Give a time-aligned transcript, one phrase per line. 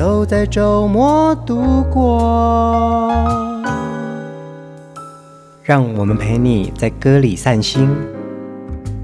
[0.00, 3.12] 都在周末度过，
[5.62, 7.86] 让我们陪你在歌里散心，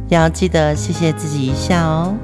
[0.09, 2.15] 要记得谢谢自己一下哦。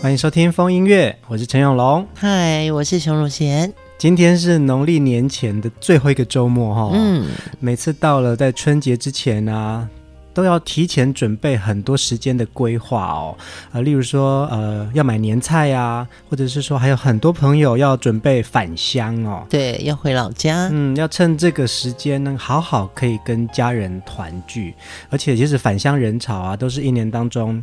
[0.00, 3.72] 欢迎收听风音乐，我是陈永龙，嗨，我是熊汝贤。
[3.98, 7.26] 今天是农历年前的最后一个周末哈，嗯，
[7.58, 9.88] 每次到了在春节之前啊。
[10.34, 13.36] 都要提前准备很多时间的规划哦，
[13.68, 24.74] 啊、呃，例如说，呃，要买年菜呀、啊，或者是说，还有很多朋友要准备返乡哦，对，要回老家，嗯，要趁这个时间呢，好好可以跟家人团聚，
[25.10, 27.62] 而且其实返乡人潮啊，都是一年当中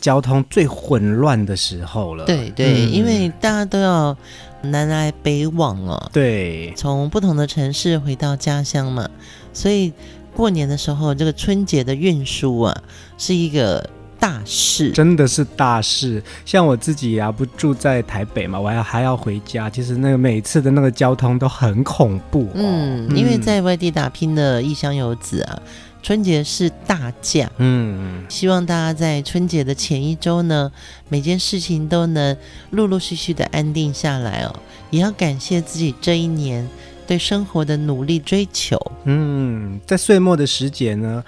[0.00, 4.16] 交通最混乱的时候了，对对，嗯、因为大家都要
[4.62, 9.08] 南来北往哦，对，从不同的城市回到家乡嘛，
[9.52, 9.92] 所以。
[10.34, 12.82] 过年的时候，这个春节的运输啊，
[13.16, 16.22] 是一个大事，真的是大事。
[16.44, 22.52] 像我自己啊，不住在台北嘛，我还要还要回家，其实那个每次的那个交通都很恐怖哦。
[22.54, 25.62] 嗯，因为在外地打拼的异乡游子啊，
[26.02, 27.50] 春节是大假。
[27.58, 30.72] 嗯，希望大家在春节的前一周呢，
[31.08, 32.36] 每件事情都能
[32.70, 34.54] 陆陆续续的安定下来哦。
[34.90, 36.68] 也要感谢自己这一年。
[37.06, 41.22] 对生活的努力追求，嗯，在岁末的时节呢，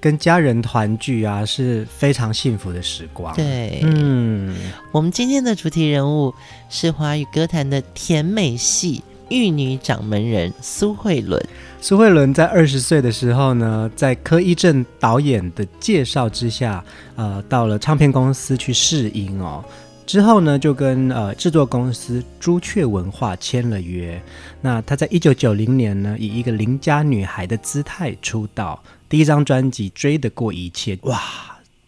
[0.00, 3.34] 跟家人团聚啊，是非常幸福的时光。
[3.34, 4.54] 对，嗯，
[4.92, 6.32] 我们今天的主题人物
[6.68, 11.42] 是华语歌坛的甜美系玉女掌门人苏慧伦。
[11.80, 16.82] 苏慧伦在二十岁的时候呢，在柯一正导演的介绍之下，
[17.14, 19.64] 呃，到了唱片公司去试音哦。
[20.06, 24.20] 之后呢，就跟呃制作公司朱雀文化签了约。
[24.60, 30.94] 那她在一九九零年呢，以一个邻家女孩的姿态出道，第一张专辑《追得过一切》。
[31.08, 31.20] 哇，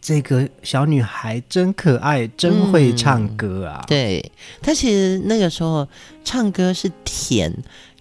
[0.01, 3.81] 这个小女孩真可爱，真会唱歌啊！
[3.83, 4.33] 嗯、对，
[4.63, 5.87] 她其实那个时候
[6.25, 7.53] 唱歌是甜，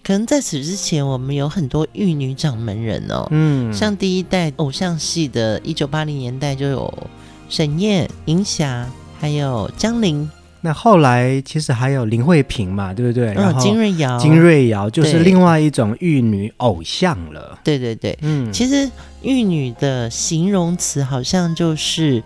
[0.02, 7.08] 可能在此之前我们有很多玉女掌门人哦，嗯，像第一代偶像系的，一九八零年代就有
[7.48, 8.88] 沈燕、银霞。
[9.20, 13.32] 还有江玲，那后来其实还有林慧萍嘛，对不对？
[13.34, 17.58] 然后金瑞瑶，金瑞瑶就是另外一种玉女偶像了。
[17.64, 18.90] 对对对，嗯，其实
[19.22, 22.22] 玉女的形容词好像就是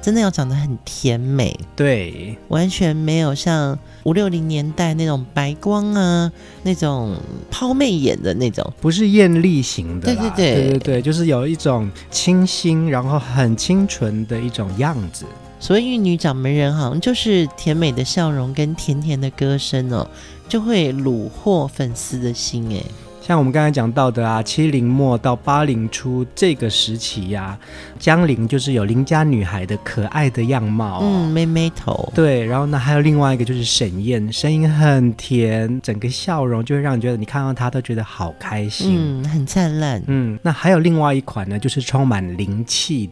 [0.00, 6.32] 真的要长得很甜美，对，完全没有像五六零年代那种白光啊，
[6.64, 7.16] 那种
[7.50, 10.54] 抛媚眼的那种，不是艳丽型的，对对对。
[10.54, 15.24] 对对对，就是有一种清新，然后很清纯的一种样子。
[15.62, 20.04] 所谓玉女掌门人，好像就是甜美的笑容跟甜甜的歌声哦，
[20.48, 22.84] 就会虏获粉丝的心诶。
[23.20, 27.58] 像我们刚才讲到的啊，七零末到八零初这个时期呀、啊，
[27.96, 32.10] 江玲就是有邻家女孩的可爱的样貌、哦，嗯，妹妹头。
[32.12, 40.02] 对，然后呢，还有另外一个就是沈燕，声音很甜，整个笑容就会让你觉得你看到她都觉得好开心，嗯，很灿烂。
[40.08, 43.08] 嗯，那还有另外一款呢，就是充满灵气。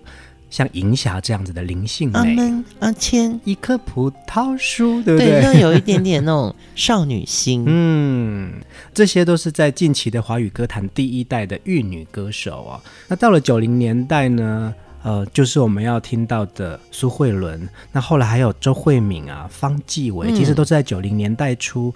[0.51, 5.41] 像银霞这样子的灵性美，阿门阿谦，一棵葡萄树，对不对？
[5.41, 7.65] 对，要有一点点那种少女心。
[7.69, 8.53] 嗯，
[8.93, 12.83] 这些都是在近期的华语歌坛第一代的玉女歌手啊。
[13.07, 14.75] 那到了九零年代呢，
[15.05, 17.69] 呃，就是我们要听到的苏慧伦。
[17.93, 21.95] 那后来还有周慧敏啊、方季韦，其实都是在九零年代初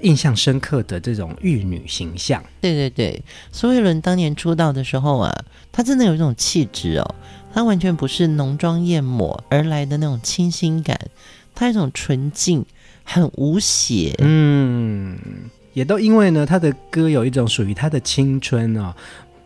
[0.00, 2.42] 印象深刻的这种玉女形象。
[2.60, 3.22] 对对对，
[3.52, 5.32] 苏慧伦当年出道的时候啊，
[5.70, 7.14] 她真的有一种气质哦。
[7.54, 10.98] 它完全不是浓妆艳抹而来的那种清新感，
[11.54, 12.66] 它一种纯净，
[13.04, 14.12] 很无邪。
[14.18, 15.16] 嗯，
[15.72, 18.92] 也都因为呢，他的歌有一种属于他的青春哦。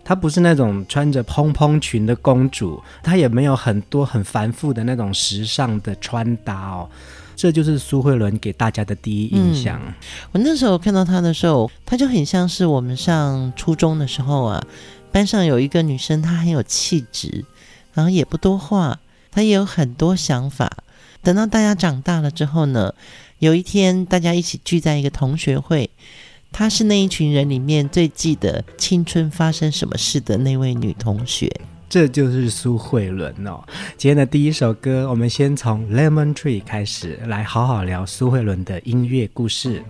[0.02, 6.88] 她不是那种穿着蓬蓬裙的公主，她也没有很多很繁复的那种时尚的穿搭哦。
[7.36, 9.78] 这就是苏慧伦给大家的第一印象。
[9.86, 9.92] 嗯，
[10.32, 14.64] 我那时候看到她的时候，她就很像是我们上初中的时候啊，
[15.12, 17.44] 班上有一个女生，她很有气质。
[17.98, 20.70] 然后也不多话，他也有很多想法。
[21.20, 22.94] 等到大家长大了之后呢，
[23.40, 25.90] 有一天大家一起聚在一个同学会，
[26.52, 31.50] 她是那一群人里面最记得青春发生什么事的那位女同学。
[31.88, 33.64] 这就是苏慧伦哦。
[33.96, 39.82] 今天的第一首歌，我们先从《Lemon Tree》开始，来好好聊苏慧伦的音乐故事。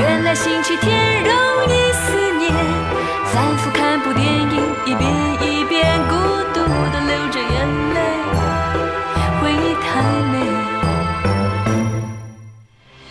[0.00, 1.30] 原来星期天容
[1.68, 2.50] 易思念，
[3.26, 5.04] 反复看部电影，一遍
[5.42, 6.14] 一遍孤
[6.54, 6.60] 独
[6.90, 8.00] 的流着眼泪，
[9.42, 10.00] 回忆太
[10.32, 10.34] 美。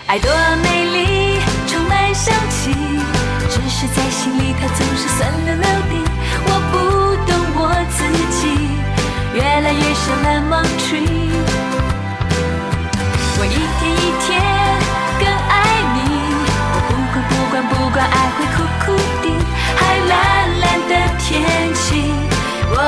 [0.07, 0.31] 爱多
[0.63, 2.73] 美丽，充满香气，
[3.49, 4.88] 只是在心里它总。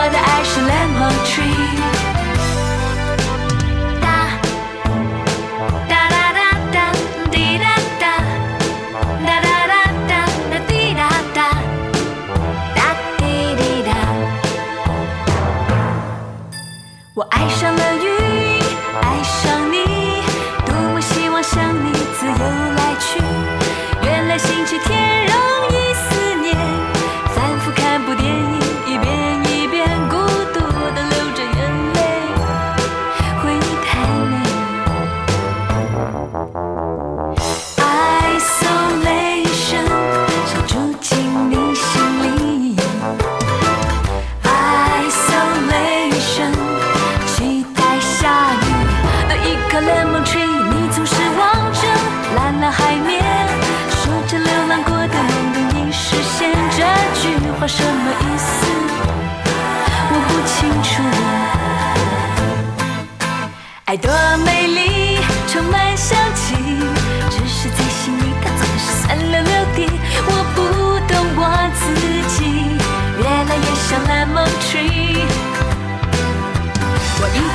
[0.09, 2.00] the ash lemon tree.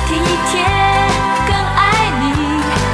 [0.07, 0.63] 一天一天
[1.47, 1.81] 更爱
[2.21, 2.23] 你。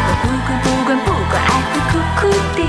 [0.07, 2.21] 我不管不管不管爱会苦苦
[2.55, 2.59] 的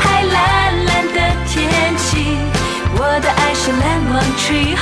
[0.00, 2.36] 海蓝蓝的天气
[2.96, 4.74] 我的爱是 lemon tree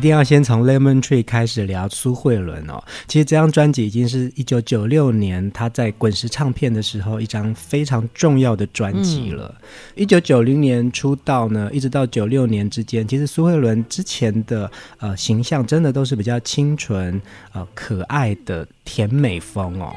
[0.00, 2.82] 定要先从《Lemon Tree》开始聊苏慧伦哦。
[3.06, 9.54] 其实这张专辑已经是一九九六年他在滚石唱片的时候一张非常重要的专辑了。
[9.94, 14.68] 一九九零年出道呢，一直到九六年之间，其实苏慧伦之前的
[14.98, 19.94] 呃形象真的都是比较清纯、呃可爱的甜美风哦。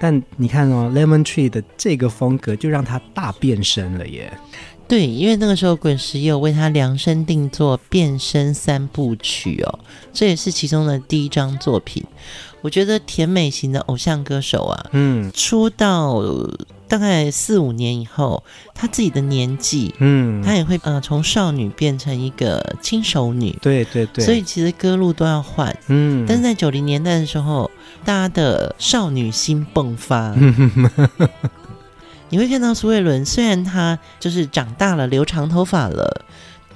[0.00, 4.32] 但你看哦，《Lemon Tree》的这个风格就让他大变身了耶。
[4.88, 9.78] 对，因为那个时候滚石也有为他量身定做《变身三部曲》哦，
[10.12, 12.02] 这也是其中的第一张作品。
[12.62, 16.22] 我觉得甜美型的偶像歌手啊，嗯，出道
[16.88, 18.42] 大概四五年以后，
[18.74, 27.70] 他自己的年纪，嗯，他也会呃从少女变成一个轻熟女，对对对，所以其实歌路都要换，嗯，但是在九零年代的时候，
[28.04, 30.34] 大家的少女心迸发。
[32.32, 36.24] 你会看到苏慧伦，虽然她就是长大了，留长头发了，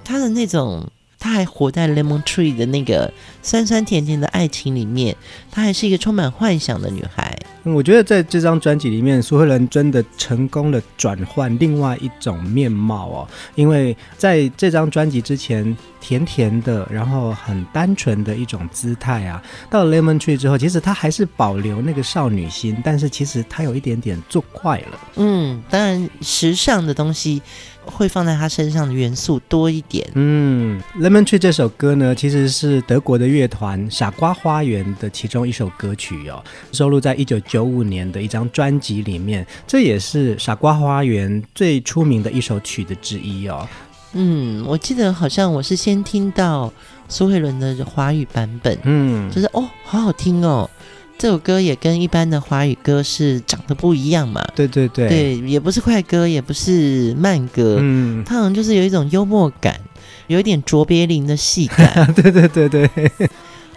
[0.03, 0.89] 她的那种，
[1.25, 5.17] 她还活在 Lemon Tree 的那个酸酸甜甜的爱情里面，
[5.51, 7.35] 她还是一个充满幻想的女孩。
[7.63, 13.29] 我觉得在这张专辑里面，苏慧伦真的成功的转换另外一种面貌哦。
[13.55, 25.01] 因为在这张专辑之前，甜甜的，然后很单纯的一种姿态啊，到了 Lemon Tree 之后，其实她还是保留那个少女心，但是其实她有一点点做怪了。
[25.17, 27.41] 嗯，当然时尚的东西。
[27.87, 30.09] 会放在他身上的元素多一点。
[30.15, 39.47] 嗯，《Lemon Tree》这首歌呢，其实是德国的乐团傻瓜花园的其中一首歌曲哦，收录在一九九五年的一张专辑里面。
[39.67, 43.69] 这也是傻瓜花园最出名的一首曲子之一哦。
[44.13, 46.73] 嗯，我记得好像我是先听到
[47.09, 50.71] 苏慧伦的华语版本，嗯，就是哦，好好听哦。
[51.17, 54.45] 这首歌也跟一般的华语歌是长得不一样嘛？
[54.55, 59.81] 对对对，对，也不是快歌，也不是慢歌，嗯，它好像就是有一种幽默感，
[60.27, 62.13] 有一点卓别林的戏感。
[62.15, 62.91] 对对对对，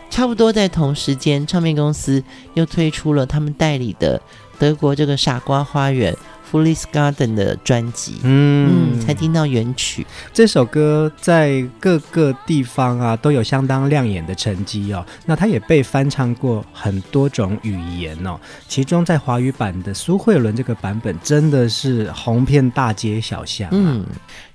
[0.09, 2.21] 差不多在同时间，唱片公司
[2.55, 4.19] 又推出了他们代理的
[4.59, 6.13] 德国这个傻瓜花园。
[6.51, 10.07] Foolish Garden 的专辑，嗯，嗯，才听到原曲。
[10.33, 15.05] 这首歌在各个地方啊都有相当亮眼的成绩哦。
[15.25, 18.39] 那它也被翻唱过很多种语言哦。
[18.67, 23.71] 其中在华语版的苏慧伦这个版本真的是红遍大街小巷啊。
[23.73, 24.05] 嗯，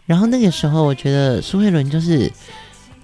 [0.07, 2.33] 然后那个时候我觉得苏慧伦就是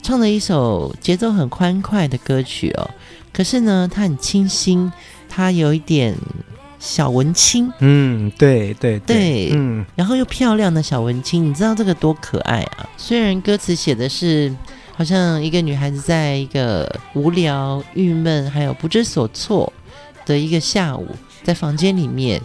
[0.03, 2.91] 唱了一首节奏很欢快的歌曲哦。
[3.33, 4.91] 可是呢，它很清新，
[5.29, 6.17] 它有一点。
[6.79, 12.89] 小文青，嗯，对对对，对，嗯，然后又漂亮的小文青，你知道这个多可爱啊！
[12.97, 14.55] 虽然歌词写的是
[14.97, 19.73] 好像一个女孩子在一个无聊、郁闷还有不知所措
[20.25, 21.09] 的一个下午，
[21.43, 22.41] 在房间里面，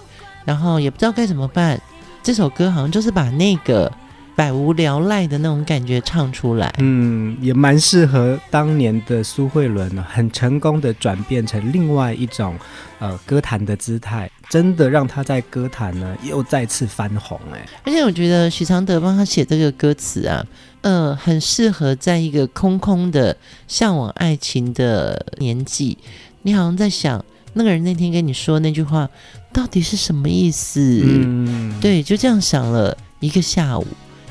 [0.46, 1.80] 然后也不知道该怎么办。
[2.22, 3.92] 这首歌好像就是把那个。
[4.36, 12.58] 百无聊赖的那种感觉唱出来，嗯，也蛮适合当年的苏慧伦呢，很成功的转变成另外一种
[13.00, 17.64] 呃歌坛的姿态，真的让他在歌坛呢又再次翻红哎。
[17.84, 20.44] 而且我觉得许常德帮他写这个歌词啊，
[20.82, 23.38] 呃，很适合在一个空空的
[23.68, 25.98] 向往爱情的年纪，
[26.42, 27.24] 你好像在想
[27.54, 29.08] 那个人那天跟你说那句话
[29.52, 31.04] 到底是什么意思？
[31.06, 33.86] 嗯，对，就这样想了一个下午。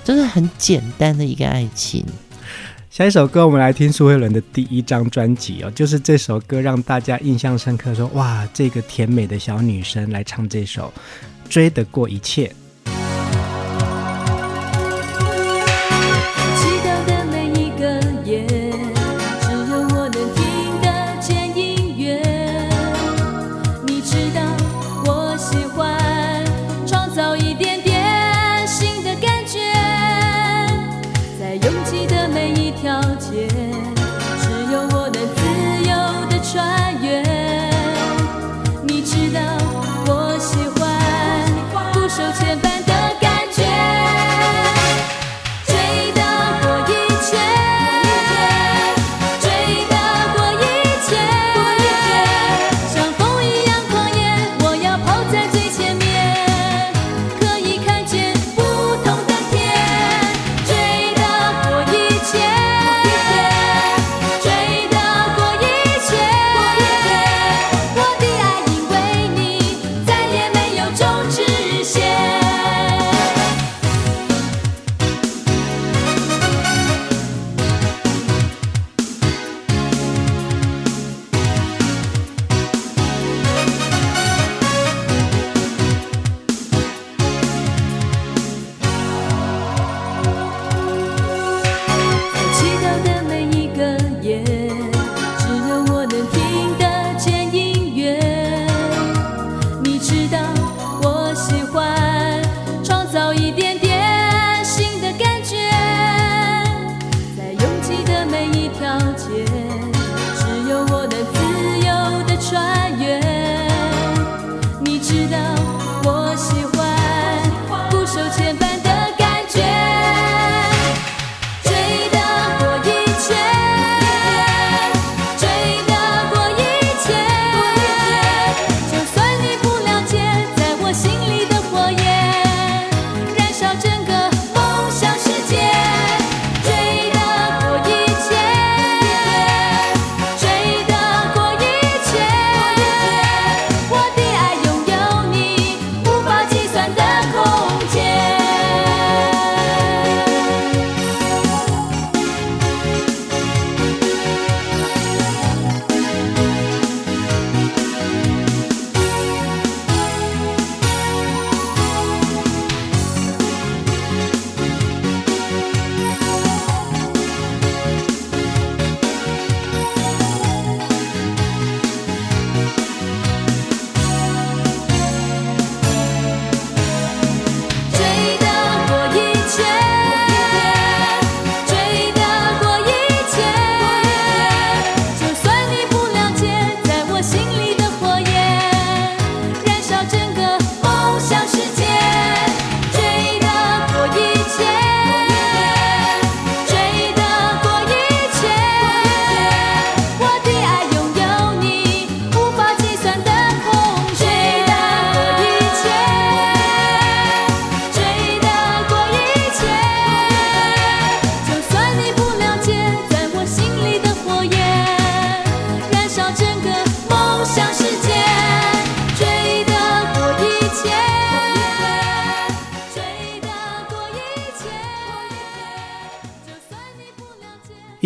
[0.04, 2.04] 就是很简单的一个爱情。
[2.90, 10.92] 下一首歌，我们来听苏慧伦的第一张专辑哦，就是这首歌让大家印象深刻，说哇，这个甜美的小女生来唱这首
[11.50, 12.49] 《追得过一切》。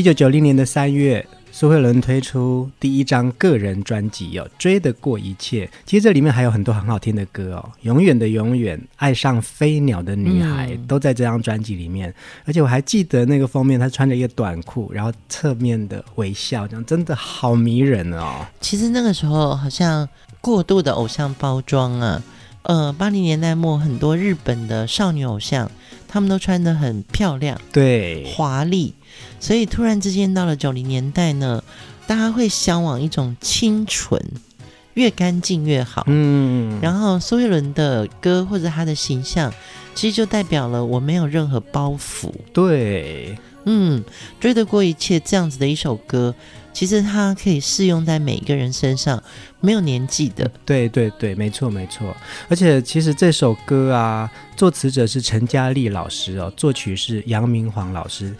[0.07, 1.27] 九九零年的三月。
[1.51, 5.65] 苏慧伦推出第一张个人专辑哦，《追得过一切》。
[5.87, 12.15] 其实这里面还有很多很好听的歌哦，《永远的永远》、《爱上飞鸟的女孩》嗯、都在这张专辑里面。
[12.45, 18.45] 而且我还记得那个封面，她穿着一个短裤，然后侧面的微笑，这样真的好迷人哦。
[18.61, 20.07] 其实那个时候好像
[20.43, 22.23] 过度的偶像包装啊，
[22.65, 25.71] 呃，八零年代末很多日本的少女偶像，
[26.07, 28.93] 她们都穿得很漂亮，对，华丽。
[29.39, 31.63] 所以突然之间到了九零年代呢，
[32.07, 34.21] 大家会向往一种清纯，
[34.95, 36.05] 越干净越好。
[36.07, 39.53] 嗯，然后苏慧伦的歌或者她的形象，
[39.95, 42.33] 其实就代表了我没有任何包袱。
[42.53, 44.03] 对，嗯，
[44.41, 46.35] 追得过一切这样子的一首歌。
[46.73, 49.23] 其实它可以适用在每一个人身上，
[49.63, 50.47] 没有年纪的。
[50.67, 52.15] 对对对，没错没错。
[52.51, 58.37] 而且其实这首歌啊，作词者是陈嘉丽老师哦，作曲是杨明煌老师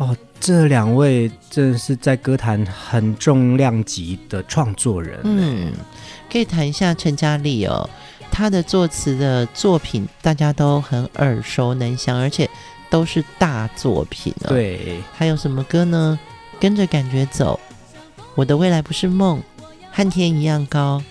[0.00, 5.20] 哦，这两位真的是在歌坛很重量级的创作人。
[5.24, 5.70] 嗯，
[6.32, 7.88] 可以谈一下陈嘉丽哦，
[8.30, 12.48] 她的作词的作品大家都很耳熟能详，而且
[12.88, 14.48] 都是大作品哦。
[14.48, 16.18] 对，还有什么歌呢？
[16.58, 17.60] 跟着感觉走。
[18.34, 19.42] 我的未来不是梦，
[19.92, 21.02] 和天一样高，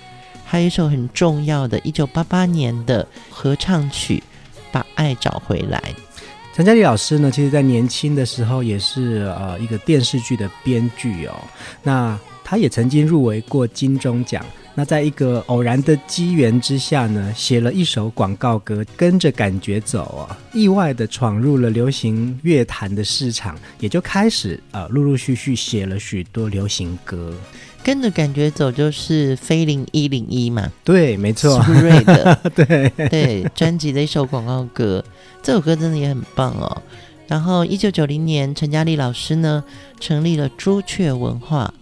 [0.44, 4.24] 还有一首很重要的，一九八八年的合唱曲
[4.72, 5.80] 《把爱找回来》。
[6.60, 11.34] 陈嘉丽老师呢，其实在年轻的时候也是呃一个电视剧的编剧哦。
[11.82, 14.46] 那他也曾经入围过金钟奖。
[14.76, 27.34] 那在一个偶然的机缘之下呢，写了一首广告歌，跟着感觉走啊，意外的闯入了流行乐坛的市场，也就开始呃，陆陆续续写了许多流行歌。
[27.82, 30.70] 跟着感觉走就是飞零一零一嘛？
[30.84, 35.02] 对，没错，苏芮的， 对对，专辑的一首广告歌，
[35.42, 36.82] 这首歌真的也很棒哦。
[37.28, 39.64] 然后一九九零年，陈嘉丽老师呢
[40.00, 41.74] 成立了朱雀文化。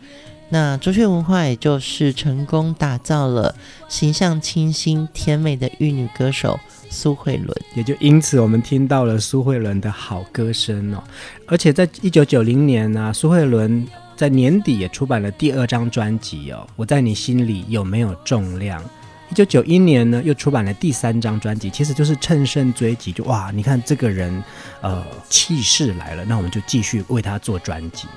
[0.49, 3.53] 那朱雀文化也就是成功打造了
[3.89, 6.57] 形象清新、甜美的玉女歌手
[6.89, 11.03] 苏慧伦，也就因此我们听到了苏慧伦的好歌声哦。
[11.47, 18.81] 而且在一九九零年呢、苏慧伦在年底也出版了第二张专辑哦，《我在你心里有没有重量》。
[19.29, 24.43] 一九九一年呢，又出版了第三张专辑，其实就是乘胜追击，就哇，你看这个人，
[24.81, 28.07] 呃，气势来了，那我们就继续为他做专辑。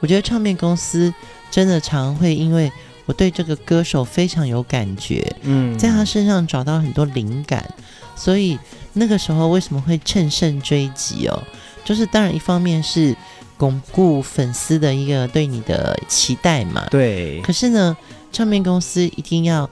[0.00, 1.12] 我觉得唱片公司。
[1.50, 2.70] 真的常会因为
[3.06, 7.66] 我对这个歌手非常有感觉，嗯，在他身上找到很多灵感，
[8.14, 8.58] 所以
[8.92, 11.42] 那个时候为什么会乘胜追击哦？
[11.86, 13.16] 就是当然一方面是
[13.56, 17.40] 巩固粉丝的一个对你的期待嘛，对。
[17.40, 17.96] 可是呢，
[18.30, 19.68] 唱片公司一定要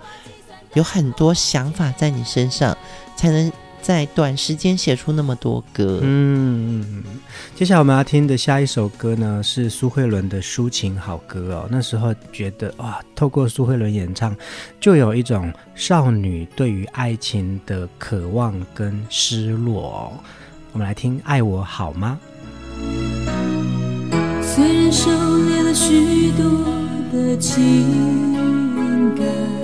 [0.77, 2.79] 有很多想法在你身上，
[3.17, 3.53] 才能。
[3.83, 7.05] 在短时间写出那么多歌，嗯，
[7.55, 11.69] 接下来我们要听的下一首歌呢，是苏慧伦的抒情好歌哦。
[11.71, 14.37] 那时候觉得哇，透过苏慧伦演唱，
[14.81, 20.12] 就有一种少女对于爱情的渴望跟失落哦。
[20.73, 22.19] 我们来听《爱我好吗》。
[24.43, 26.45] 虽然收敛了许多
[27.12, 28.35] 的情
[29.15, 29.56] 感，还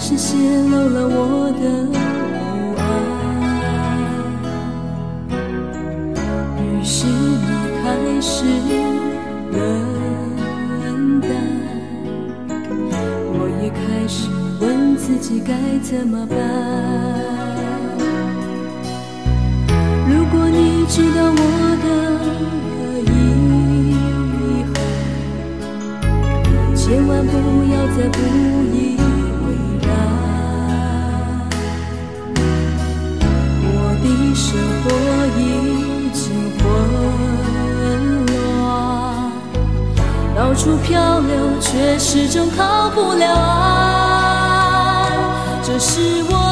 [0.00, 2.82] 是泄露了我的不安，
[6.62, 6.84] 于。
[6.84, 7.42] 是你
[7.82, 7.86] 开
[8.20, 8.44] 始
[9.50, 9.58] 冷
[11.20, 11.28] 淡，
[13.34, 14.30] 我也开始
[14.60, 16.38] 问自己该怎么办。
[20.08, 21.42] 如果你知道我
[21.82, 21.86] 的
[23.02, 23.12] 遗
[24.72, 24.76] 憾，
[26.76, 27.32] 千万不
[27.72, 28.18] 要再不
[28.72, 28.76] 以
[34.38, 34.88] 生活
[35.36, 35.40] 已
[36.12, 36.22] 经
[36.58, 36.62] 混
[38.26, 38.30] 乱。
[40.36, 45.10] 到处漂流，却始终靠不了岸。
[45.64, 46.47] 这是我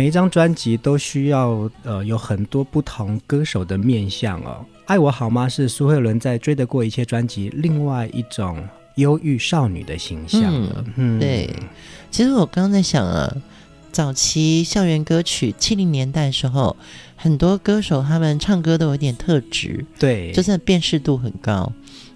[0.00, 4.64] 每一张专辑都需要呃有很多不同歌手的面相哦。
[4.86, 10.82] 爱我好吗是苏慧伦在追得过一切专辑另外一种忧郁少女的形象了。
[10.96, 11.50] 嗯，对。
[12.10, 13.30] 其实我刚刚在想啊，
[13.92, 16.74] 早期校园歌曲七零年代的时候，
[17.14, 21.70] 很多歌手他们唱歌都有点特质，对，就是辨识度很高。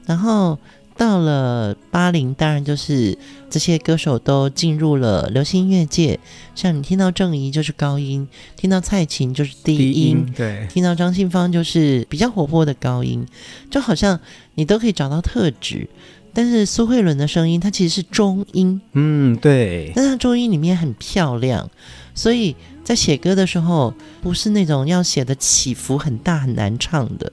[0.07, 0.59] 然后。
[0.97, 3.19] 到了八零，当然就是
[3.51, 6.21] 这些歌手都进入了流行音乐界。
[6.55, 13.27] 像你听到郑怡就是高音，听到蔡琴就是低音，低音对，听到张信芳就是比较活泼的高音，
[13.71, 14.21] 就好像
[14.55, 15.89] 你都可以找到特质。
[16.33, 21.69] 但是苏慧伦的声音，它其实是中音，嗯，对，但它中音里面很漂亮，
[22.15, 22.55] 所以
[22.85, 27.33] 在写歌的时候，不是那种要写的起伏很大很难唱的，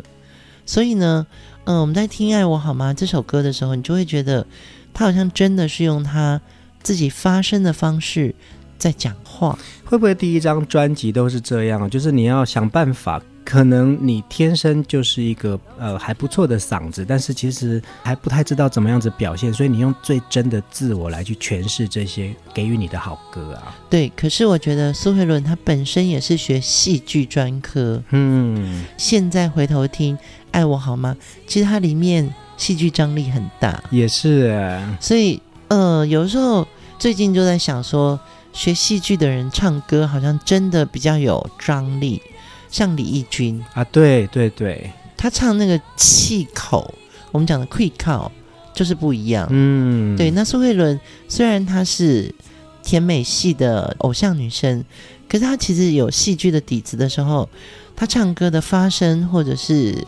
[0.65, 1.28] 所以呢。
[1.65, 4.45] 嗯，我们在听《爱我好吗》这首歌的时候，你就会觉得
[4.93, 6.41] 他好像真的是用他
[6.82, 8.34] 自己发声的方式
[8.78, 9.58] 在讲话。
[9.86, 11.89] 会不会第一张专辑都是这样？
[11.89, 23.76] 就是你要想办法，可能你天生就是一个呃还不错的嗓子，但是其实还不太知道怎么样子表现，所以你用最真的自我来去诠释这些给予你的好歌啊。
[23.89, 30.17] 对，可是我觉得苏慧伦她本身也是学戏剧专科，嗯，现在回头听。
[30.52, 31.16] 爱我好吗？
[31.48, 34.98] 其实它里面戏剧张力很大，也是啊。
[35.00, 36.68] 所以，呃，有时候
[37.00, 38.20] 最近就在想说，
[38.54, 42.22] 学戏剧的人唱歌好像真的比较有张力，
[42.70, 46.94] 像李翊君啊，对对对，他唱那个气口，
[47.32, 48.30] 我们讲的 quick call
[48.74, 49.48] 就是不一样。
[49.50, 50.30] 嗯，对。
[50.32, 52.34] 那苏慧伦虽然她是
[52.84, 54.84] 甜美系的偶像女生，
[55.30, 57.48] 可是她其实有戏剧的底子的时候，
[57.96, 60.06] 她唱歌的发声或者是。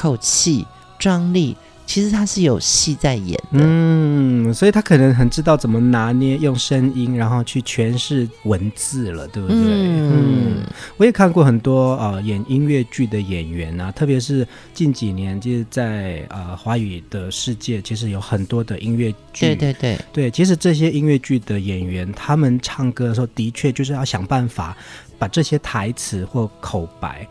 [0.00, 0.66] 口气、
[0.98, 9.56] 张力，其实他是有戏在演的，嗯，所以他可能很知道怎么拿捏用声音，然后去诠释文字了，对不对？
[9.58, 24.74] 嗯，嗯，我也看过很多呃演音乐剧的演员啊，特别是近几年，就是在呃华语的世界，其实有很多的音乐剧，对对对对，其实这些音乐剧的演员，他们唱歌的时候，的确就是要想办法
[25.18, 27.28] 把这些台词或口白。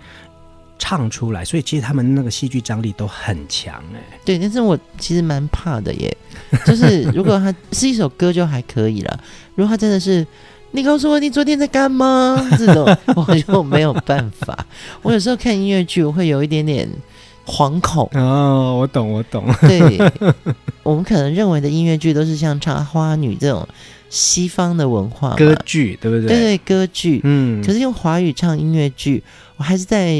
[0.80, 4.18] 唱出来，所以其实他们那个戏剧张力都很强哎。
[4.26, 6.18] 对，但是我其实蛮怕的耶，
[6.66, 9.20] 就是如果他是一首歌就还可以了，
[9.56, 10.26] 如果他真的是
[10.72, 14.66] 你告诉我你昨天在干嘛 这种，我就没有办法。
[15.02, 16.88] 我有时候看音乐剧，我会有一点点
[17.46, 18.10] 惶恐。
[18.14, 19.46] 哦，我懂，我懂。
[19.62, 20.00] 对，
[20.84, 23.68] 我们可能认为的音乐剧都是像唱花女这种
[24.10, 26.28] 西方的文化歌剧，对不对？
[26.28, 27.22] 对对，歌剧。
[27.24, 29.24] 嗯，可是用华语唱音乐剧。
[29.56, 30.14] 我还是在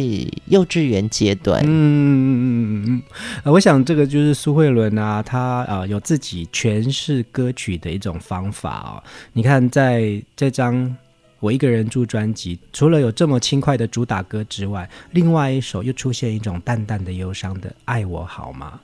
[0.48, 1.64] 幼稚园阶段。
[1.64, 3.02] 嗯嗯嗯
[3.46, 9.02] 嗯，我想这个就是苏慧伦啊，她啊、呃、有自己诠释歌曲的一种方法哦。
[9.32, 10.94] 你看，在这张
[11.40, 18.78] 我一个人住专辑，除了有这么轻快的主打歌之外，另外一首又出现一种淡淡的忧伤的《爱我好吗》。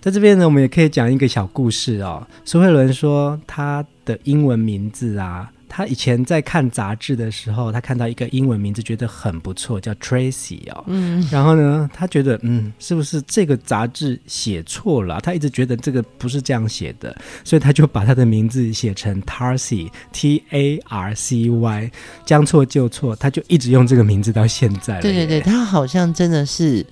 [0.00, 2.26] 在这边呢，我们也可以讲一个小故事哦。
[2.44, 5.50] 苏慧伦说，她的英文名字啊。
[5.70, 10.82] 他以前在看杂志的时候，他看到一个英文名字，觉得很不错，叫 Tracy 哦。
[10.86, 11.28] 嗯。
[11.30, 15.20] 然后呢，他觉得，嗯，是不是这个杂志写错了？
[15.20, 21.90] 他一直觉得这个不是这样写的，所以他就把他的名字写成 Tarcy，T A R C Y，
[22.24, 25.02] 将错就错，他就一直用这个名字到现在了。
[25.02, 26.84] 对对对，他好像真的是，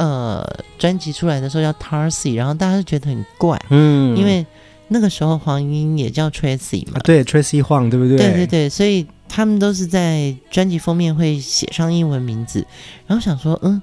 [0.00, 4.44] 呃，专辑出来的时候叫 Tarsy，然后大家就觉得很怪，嗯，因为。
[4.92, 6.94] 那个时候黄莺莺也叫 Tracy 嘛？
[6.96, 8.16] 啊、对，Tracy Huang，对不对？
[8.16, 12.66] 对对对，所以他们都是在专辑封面会写上英文名字，
[13.06, 13.80] 然后想说，嗯，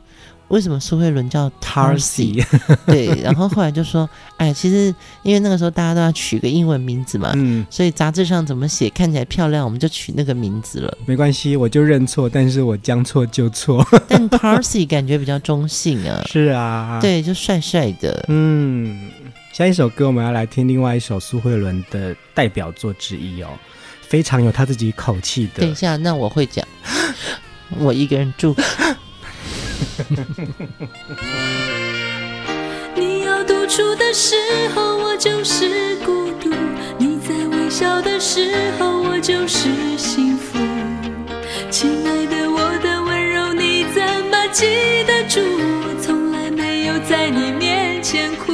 [0.49, 2.45] 为什么苏慧伦叫 Tarsi？
[2.87, 10.97] 对，然后后来就说，哎，其实因为那个时候大家都要取个英文名字嘛，嗯，所以杂志上怎么写看起来漂亮，我们就取那个名字了。
[11.05, 13.85] 没关系，我就认错，但是我将错就错。
[14.07, 16.23] 但 Tarsi 感觉比较中性啊。
[16.27, 19.09] 是啊，对，就帅帅的，嗯。
[19.53, 23.49] 下一首歌，我们要来听另外一首苏慧伦的代表作之一哦，
[24.01, 25.61] 非常有他自己口气的。
[25.61, 26.63] 等一下，那我会讲，
[27.79, 28.55] 我一个人住。
[32.95, 34.35] 你要独处的时
[34.75, 36.49] 候，我就是孤独；
[36.97, 40.57] 你在微笑的时候，我就是幸福。
[41.69, 45.41] 亲爱的，我的温柔你怎么记得住？
[45.83, 48.53] 我从来没有在你面前哭。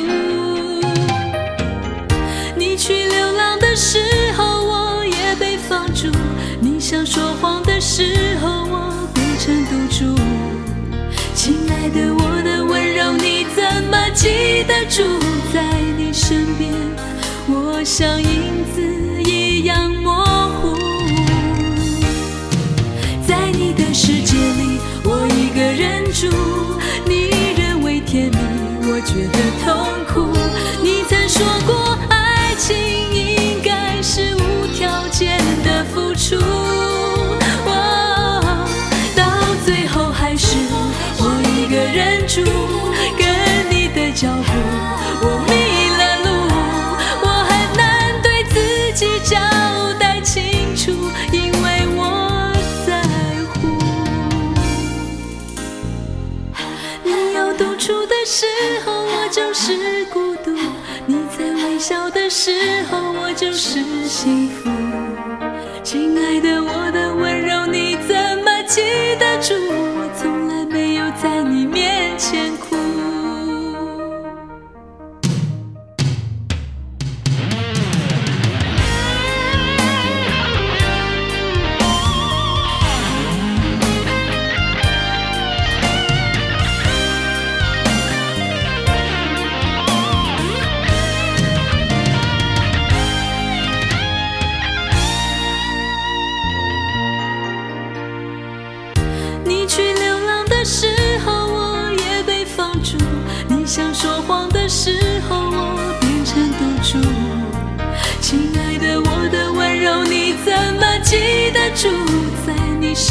[2.55, 3.99] 你去流浪的时
[4.36, 6.09] 候，我也被放逐；
[6.59, 8.92] 你想说谎的时候，我
[14.13, 15.04] 记得住？
[15.54, 15.62] 在
[15.97, 16.71] 你身边，
[17.47, 18.82] 我像影子
[19.30, 20.22] 一样模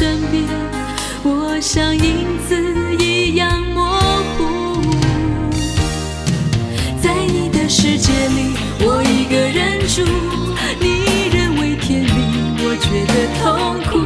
[0.02, 0.42] 身边，
[1.22, 2.56] 我像影子
[2.98, 4.00] 一样模
[4.36, 4.80] 糊。
[7.00, 10.02] 在你的世界里，我一个人住，
[10.80, 12.10] 你认为甜蜜，
[12.64, 14.00] 我觉得痛苦。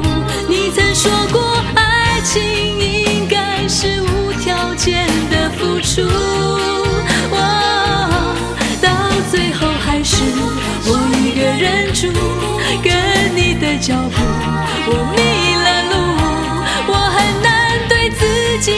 [0.46, 6.06] 你曾说过，爱情应该是无条件的付出。
[8.82, 10.16] 到最后还是
[10.84, 10.90] 我
[11.24, 12.12] 一个人住，
[12.84, 12.92] 跟
[13.34, 14.25] 你的脚步。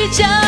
[0.07, 0.48] 家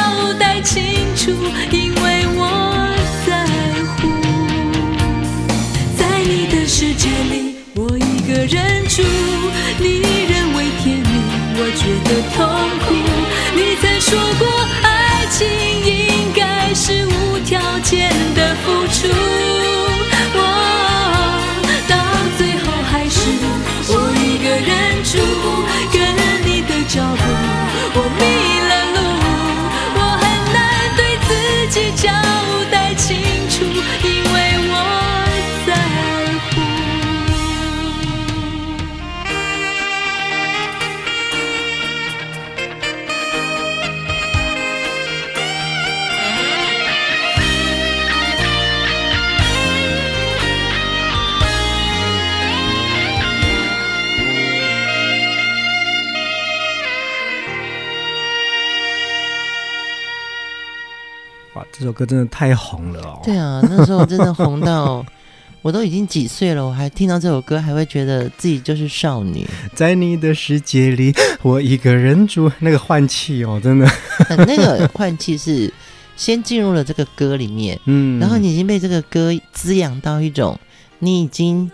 [61.80, 63.20] 这首歌真的太红了哦！
[63.24, 65.02] 对啊，那时候真的红到
[65.62, 69.46] 我都已经几岁了，我还听到这首歌，还会觉得自己就是少女。
[69.74, 73.90] 在你的世界里，我一个人住，那个换气哦，真的，
[74.28, 75.72] 那个换气是
[76.16, 80.60] 先进入了这个歌里面，嗯，然后你已经被这个歌滋养到一种，
[80.98, 81.70] 你已经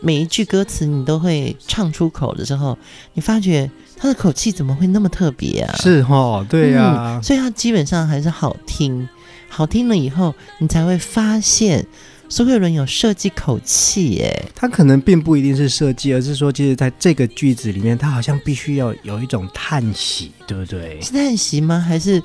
[0.00, 2.78] 每一句歌词你都会唱出口的时候，
[3.12, 3.70] 你发觉。
[3.94, 5.76] 他的口气怎么会那么特别啊？
[5.78, 9.08] 是哦，对呀、啊嗯，所以他基本上还是好听，
[9.54, 11.86] 好听了以后，你才会发现
[12.26, 14.44] 苏慧伦有设计口气耶。
[14.54, 20.98] 他可能并不一定是设计，而是说，其实在这个句子里面，他好像必须要有一种叹息，对不对？
[21.02, 21.78] 是叹息吗？
[21.78, 22.22] 还是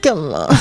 [0.00, 0.46] 干嘛？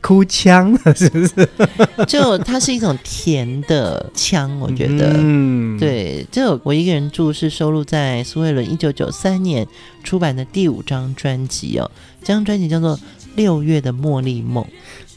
[0.00, 1.48] 哭腔是不是？
[2.08, 5.12] 就它是一种甜的腔，我觉得。
[5.16, 6.26] 嗯，对。
[6.30, 9.66] 就我一个人住是收录在苏慧伦一九九三年
[10.02, 12.96] 出版的第五张专辑哦，这张专辑叫做
[13.36, 14.64] 《六月的茉莉梦》。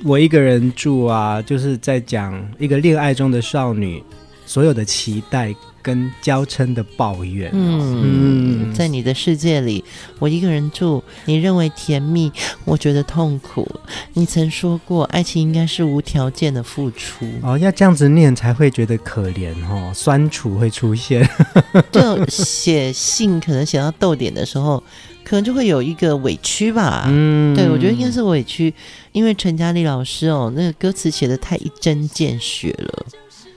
[0.04, 4.04] 我一个人住啊，就是在讲一个恋爱中的少女
[4.46, 5.56] 所有的期待。
[5.90, 9.84] 跟娇嗔的抱怨，嗯，嗯，在你的世界里，
[10.20, 12.32] 我一个人住，你认为甜蜜，
[12.64, 13.68] 我觉得痛苦。
[14.14, 17.26] 你曾说过，爱情应该是无条件的付出。
[17.42, 21.28] 哦，要这样子念才会觉得可怜哦，酸楚会出现。
[21.92, 24.84] 就写信可能写到逗点的时候，
[25.24, 27.06] 可能就会有一个委屈吧。
[27.08, 28.72] 嗯，对，我觉得应该是委屈，
[29.12, 33.06] 因为陈嘉丽老师哦，那个歌词写的太一针见血了。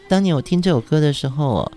[0.09, 1.73] 当年我听这首歌的时候哦。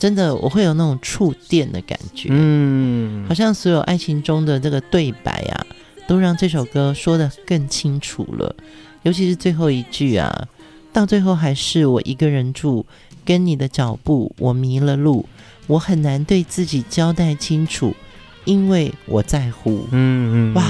[0.00, 5.66] 真的，我会有那种触电的感觉，嗯，好像所有爱情中的这个对白啊，
[6.08, 8.56] 都让这首歌说的更清楚了。
[9.02, 10.48] 尤其是最后一句啊，
[10.90, 12.86] 到最后还是我一个人住，
[13.26, 15.26] 跟你的脚步，我迷了路，
[15.66, 17.94] 我很难对自己交代清楚，
[18.46, 20.64] 因为我在乎，嗯嗯，哇。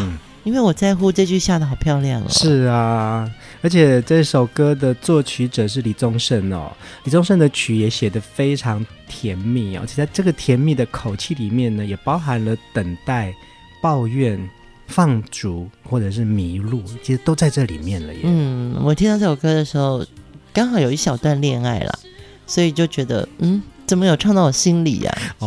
[0.50, 2.26] 因为我在乎这句下得好漂亮哦。
[2.28, 3.30] 是啊，
[3.62, 6.72] 而且这首歌的作曲者是李宗盛哦。
[7.04, 13.32] 李宗盛的曲也写得非常甜蜜哦，而且在这个甜蜜的口气里面呢，也包含了等待、
[13.80, 14.50] 抱怨、
[14.88, 18.22] 放逐或者是迷路，其实都在这里面了耶。
[18.24, 20.04] 嗯，我听到这首歌的时候，
[20.52, 21.96] 刚好有一小段恋爱了，
[22.44, 23.62] 所以就觉得嗯。
[23.90, 25.12] 怎么有唱到我心里呀？
[25.40, 25.44] 啊？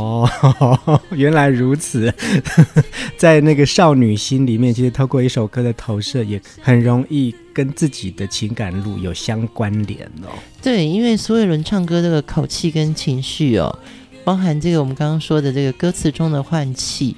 [0.60, 2.14] 哦， 原来如此，
[3.16, 10.28] 在那个少女心里面，其实透过一首歌的投射，也很容易跟自己的情感路有相关联哦。
[10.62, 13.80] 对，因为苏慧伦唱歌这个口气跟情绪哦，
[14.26, 17.16] 包含这个我们刚刚说的这个歌词中的换气，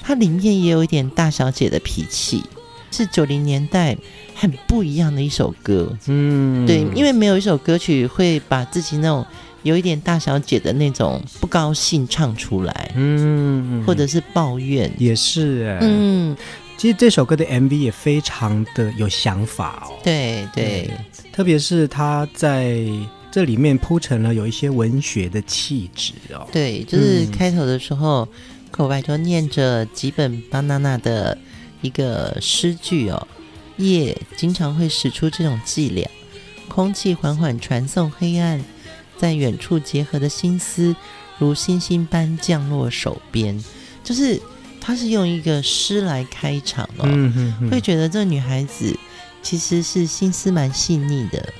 [0.00, 2.44] 它里面也有一点大小姐的脾气，
[2.92, 3.96] 是九零年代
[4.32, 5.92] 很不一样的一首歌。
[6.06, 9.26] 嗯，对，因为没有一首歌曲会把自己那种。
[9.64, 16.36] 有一点大小姐的那种不高兴唱出来，嗯，或者是抱怨，也是哎，嗯，
[16.76, 20.88] 其实这首歌的 MV 也非常的有想法哦，对对，
[21.32, 22.86] 特别是他在
[23.32, 28.28] 这里面铺陈了有一些文学的气质哦，对，就是开头的时候，嗯、
[28.70, 31.36] 口白就念着几本巴娜娜的
[31.82, 33.26] 一个诗句哦，
[33.76, 36.08] 夜经常会使出这种伎俩，
[36.68, 38.64] 空气缓缓传送黑暗。
[39.18, 40.94] 在远处结合的心思，
[41.38, 43.62] 如星星般降落手边，
[44.02, 44.40] 就是
[44.80, 48.96] 他是用一个诗来开场哦，嗯、哼哼会觉得这女孩子
[49.42, 51.52] 其实是心思蛮细腻的。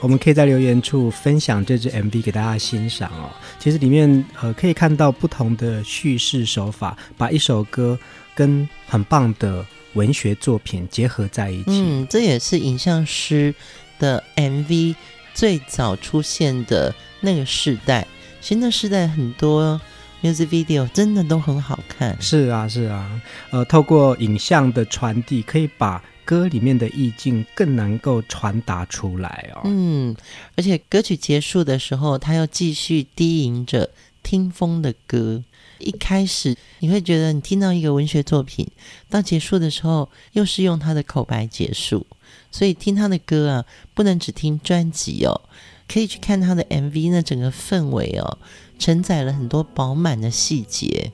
[0.00, 3.30] 我们可以在留言处分享这支 MV 给大家欣赏哦。
[3.58, 7.98] 其实里面呃可以看到不同的叙事手法，把一首歌
[8.34, 11.64] 跟很棒的文学作品结合在一起。
[11.68, 13.52] 嗯，这也是影像师
[13.98, 14.94] 的 MV。
[15.38, 18.04] 最早出现的那个时代，
[18.40, 19.80] 其实那时代很多
[20.20, 22.20] music video 真的都很好看。
[22.20, 23.08] 是啊，是啊，
[23.50, 29.60] 呃，透过影像的传递，可以把歌里面的意境更能够传达出来哦。
[29.66, 30.12] 嗯，
[30.56, 33.88] 而且歌曲结束的时候，他又继续低吟着
[34.24, 35.44] 听风的歌。
[35.78, 38.66] 一开始你会觉得你听到一个文学作品，
[39.08, 42.04] 到结束的时候又是用他的口白结束。
[42.50, 45.42] 所以听他的歌啊，不能只听专辑哦，
[45.86, 48.38] 可以去看他的 MV，那整个氛围哦，
[48.78, 51.12] 承载了很多饱满的细节。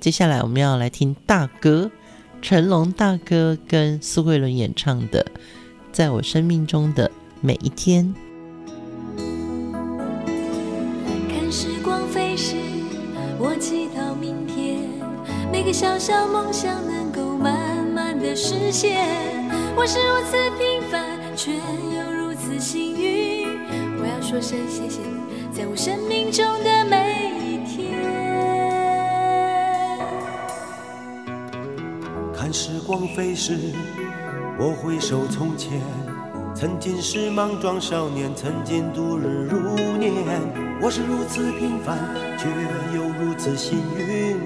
[0.00, 1.90] 接下来我们要来听大哥
[2.42, 5.26] 成龙大哥跟苏慧伦演唱的
[5.92, 8.14] 《在我生命中的每一天》。
[11.28, 12.56] 看时光飞逝，
[13.38, 14.80] 我祈祷明天
[15.50, 19.45] 每个小小梦想能够慢慢的实现。
[19.78, 23.46] 我是如此平凡，却又如此幸运。
[24.00, 27.92] 我要说声谢谢你，在我生命中的每一天。
[32.34, 33.74] 看时光飞逝，
[34.58, 35.78] 我回首从前，
[36.54, 40.10] 曾经是莽撞少年，曾经度日如年。
[40.80, 41.98] 我是如此平凡，
[42.38, 42.48] 却
[42.96, 44.38] 又如此幸运。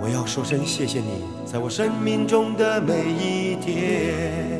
[0.00, 4.59] 我要说声谢谢你，在我生命中的每一天。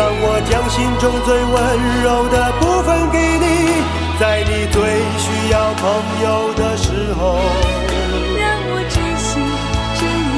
[0.00, 1.54] 让我将心中最温
[2.02, 3.44] 柔的部分给你，
[4.18, 4.80] 在你最
[5.18, 5.84] 需要朋
[6.24, 6.24] 友
[6.54, 7.20] 的时候。
[8.38, 9.44] 让我真心
[10.00, 10.34] 真意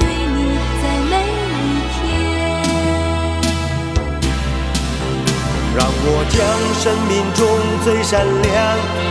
[0.00, 1.12] 对你在每
[1.60, 1.94] 一天。
[5.76, 6.34] 让我将
[6.80, 7.44] 生命中
[7.84, 8.48] 最闪亮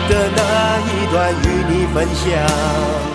[0.09, 0.41] 的那
[0.81, 3.14] 一段与你分享。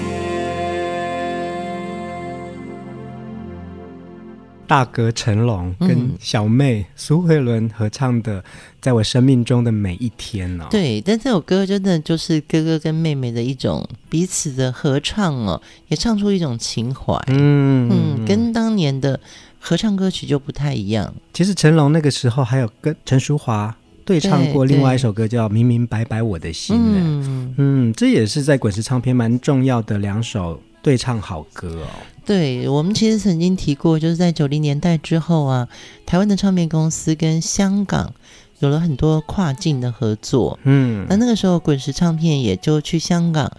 [4.71, 8.41] 大哥成龙跟小妹苏慧伦合唱的
[8.79, 19.19] 《在我生命中的每一天》哦，对，但这首歌真的就是哥哥跟妹妹的一种彼此的合唱哦，也唱出一种情怀，嗯嗯，跟当年的
[19.59, 21.13] 合唱歌曲就不太一样。
[21.33, 27.53] 其实成龙那个时候还有跟陈淑华对唱过另外一首歌叫《明明白白我的心》，嗯。
[27.57, 31.87] 嗯，这也是在滚石唱片蛮重要的两首对唱好歌哦。
[32.25, 35.67] 对，我们其实曾经提过，就是在九零年代之后啊，
[36.05, 38.13] 台湾的唱片公司跟香港
[38.59, 40.59] 有了很多跨境的合作。
[40.63, 43.51] 嗯，那那个时候滚石唱片也就去香港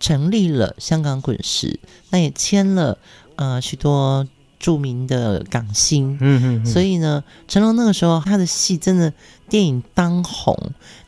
[0.00, 1.78] 成立了香港滚石，
[2.10, 2.96] 那也签了
[3.36, 4.26] 呃许多
[4.58, 6.16] 著名的港星。
[6.20, 9.12] 嗯嗯，所以呢，成龙那个时候他的戏真的
[9.48, 10.56] 电影当红，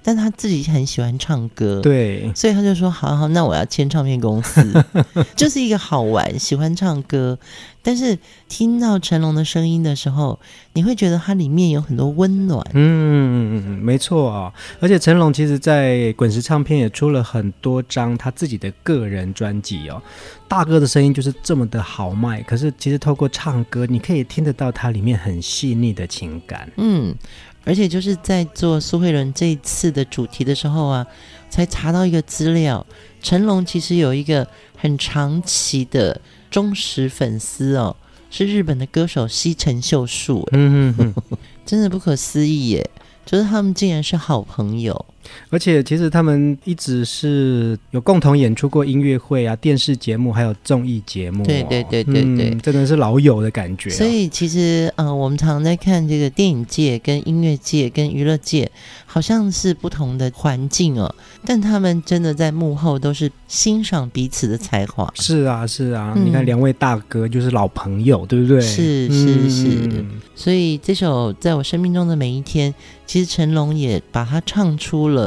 [0.02, 4.84] 但他自己很喜欢唱歌，对，所以他就说：“好好，那我要签唱片公司，
[5.36, 7.38] 就是一个好玩，喜欢唱歌。
[7.82, 8.18] 但是
[8.48, 10.38] 听到成龙的声音的时候，
[10.74, 12.64] 你会觉得它里面有很多温暖。
[12.74, 14.52] 嗯，没错啊、哦。
[14.80, 20.02] 而且成龙其实，在滚石唱片也出了很多张他自己的个人专辑哦。
[20.46, 26.70] 大哥的声音就是这么的豪迈，可是其实透过唱歌，你可以听得到他里面很细腻的情感。
[26.76, 27.14] 嗯。”
[27.62, 31.06] 而且就是在做苏慧伦这一次的主题的时候啊，
[31.50, 32.84] 才查到一个资料，
[33.20, 36.18] 成龙其实有一个很长期的
[36.50, 37.94] 忠实粉丝哦，
[38.30, 40.46] 是日本的歌手西城秀树。
[40.52, 42.90] 嗯嗯嗯， 真的不可思议耶，
[43.24, 45.04] 就是他们竟然是好朋友。
[45.48, 51.46] 而且其实他们一直是有共同演出过音乐会啊、电视节目，还有综艺节目、哦。
[51.46, 53.92] 对对对对对、嗯，真的是老友的感觉、哦。
[53.92, 58.70] 所以其实，嗯、呃，我们常常在看这个电影界、跟音乐界、跟娱乐界，
[59.06, 61.14] 好像是不同的环境哦。
[61.44, 65.12] 但他们真的在幕后都是欣赏彼此的才华。
[65.16, 68.60] 是啊，是啊，嗯、你看两位大哥就是老朋友，对不对？
[68.60, 69.66] 是是是。
[69.90, 72.72] 嗯、所以这首在我生命中的每一天，
[73.06, 75.19] 其实成龙也把它唱出了。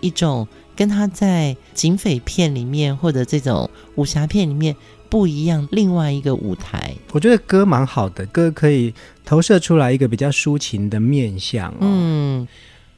[0.00, 4.74] 一种跟他在警匪片里面或者这种武侠片里面
[5.08, 6.94] 不一样，另外一个舞台。
[7.12, 8.92] 我觉得歌蛮好的，歌可以
[9.24, 11.68] 投射出来一个比较抒情的面相。
[11.70, 11.76] 哦。
[11.80, 12.48] 嗯，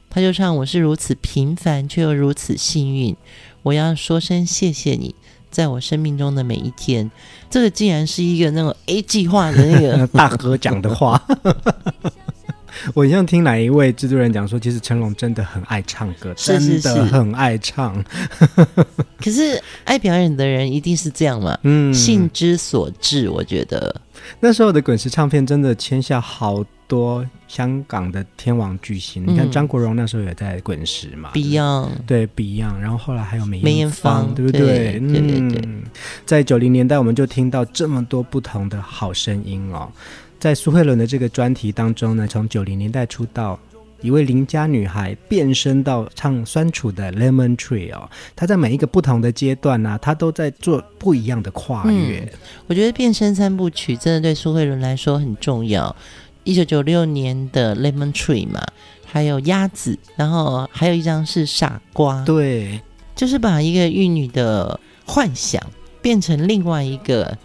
[0.09, 3.15] 他就唱：“我是如此平凡，却又如此幸运。
[3.63, 5.15] 我要说声谢谢你，
[5.49, 7.09] 在我生命中的每一天。”
[7.49, 11.21] 这个竟然是一个那种 A 计划的那个 大哥讲的话。
[12.93, 18.03] 我像听哪一位制作人讲说，其实成龙真的很爱唱歌，是是是，真的很爱唱。
[19.23, 21.57] 可是爱表演的人一定是这样嘛？
[21.63, 24.01] 嗯，性之所至，我觉得
[24.39, 29.23] 那时候的滚石唱片真的签下好多香港的天王巨星。
[29.25, 34.99] 嗯、你看张国荣那时候也在滚石嘛，Beyond 对 Beyond，然后后来还有梅艳芳，芳，对不对？
[34.99, 35.61] 对对对
[36.25, 39.91] 在九零年代，我们就听到这么多不同的好声音哦。
[40.41, 43.59] 在苏慧伦的这个专题当中呢，从九零年代出道，
[44.01, 52.21] 一位邻家女孩变身到唱酸楚的 Lemon Tree 哦，她在每一个不同的阶段呢、啊，她都在做不一样的跨越。
[52.21, 52.29] 嗯、
[52.65, 55.95] 我觉得变身三部曲真的对苏慧伦来说很重要。
[56.43, 58.65] 一九九六年的 Lemon Tree 嘛，
[59.05, 62.81] 还有鸭子，然后还有一张是傻瓜，对，
[63.15, 65.61] 就是把一个玉女的幻想
[66.01, 67.37] 变成另外一个。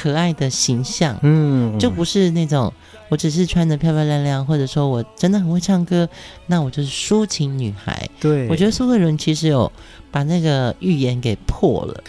[0.00, 2.72] 可爱的形象，嗯，就不是那种
[3.10, 6.08] 我只是穿的漂漂亮亮，或者说我真的很会唱歌，
[6.46, 8.08] 那我就是抒情女孩。
[8.18, 9.70] 对，我觉得苏慧伦其实有
[10.10, 12.02] 把那个预言给破了。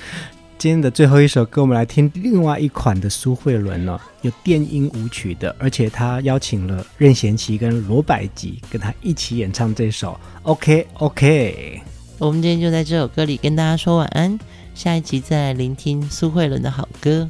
[0.57, 10.17] 今天的最后一首歌，我们来听另外一款的苏慧伦哦，有电音舞曲的，而且他邀请了任贤齐跟罗百吉跟他一起演唱这首。
[10.43, 11.81] OK OK，
[12.19, 14.39] 我们今天就在这首歌里跟大家说晚安。
[14.83, 17.29] 下一集再聆听苏慧伦的好歌。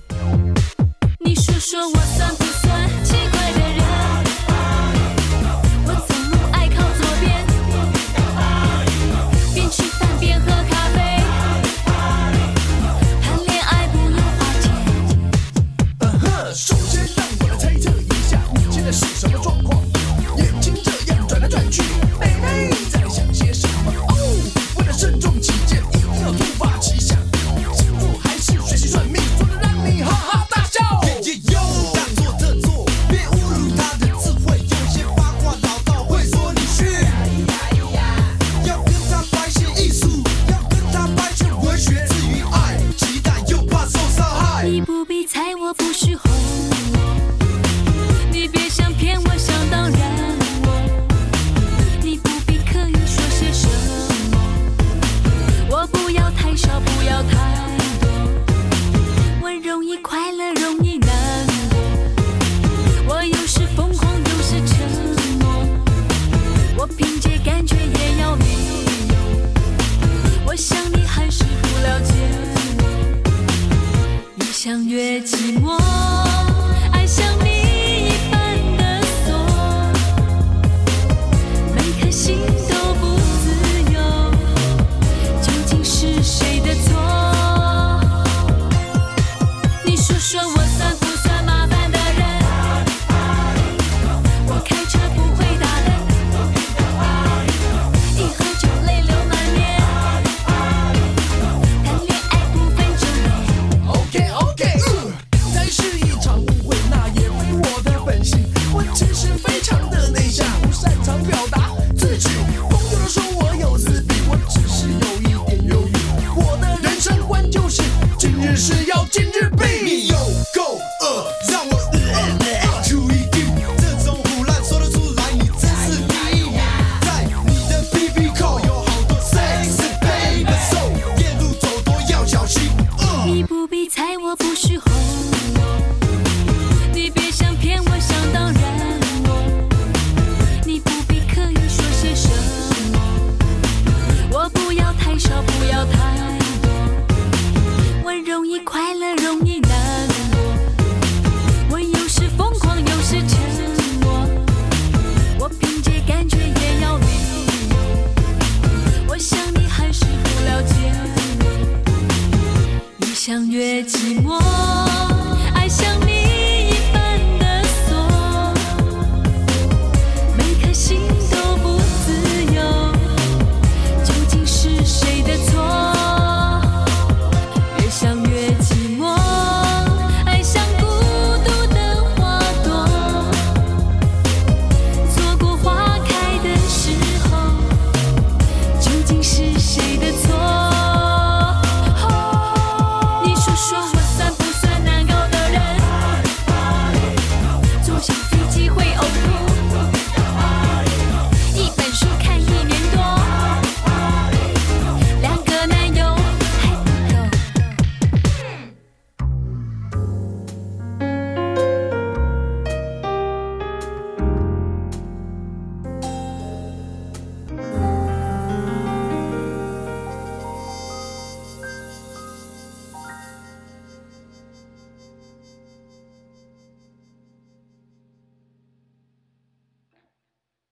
[1.19, 1.97] 你说说我